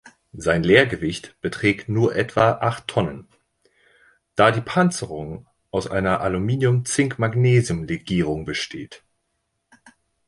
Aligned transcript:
Sein 0.33 0.63
Leergewicht 0.63 1.39
beträgt 1.41 1.87
nur 1.87 2.15
etwa 2.15 2.53
acht 2.61 2.87
Tonnen, 2.87 3.27
da 4.33 4.49
die 4.49 4.59
Panzerung 4.59 5.45
aus 5.69 5.85
einer 5.85 6.21
Aluminium-Zink-Magnesium-Legierung 6.21 8.43
besteht. 8.45 9.03